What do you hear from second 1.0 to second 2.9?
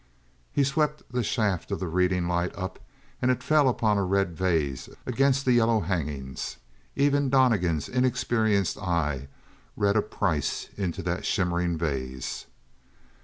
the shaft of the reading light up